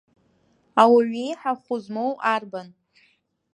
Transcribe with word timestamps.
Ауаҩ 0.81 1.09
иеиҳа 1.17 1.53
хәы 1.61 1.75
змоу 1.83 2.13
арбан! 2.33 2.67